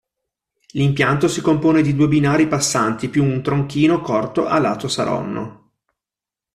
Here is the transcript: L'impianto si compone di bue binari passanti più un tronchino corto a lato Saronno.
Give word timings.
L'impianto 0.71 1.27
si 1.27 1.41
compone 1.41 1.83
di 1.83 1.93
bue 1.93 2.07
binari 2.07 2.47
passanti 2.47 3.07
più 3.07 3.23
un 3.23 3.43
tronchino 3.43 4.01
corto 4.01 4.47
a 4.47 4.57
lato 4.57 4.87
Saronno. 4.87 5.73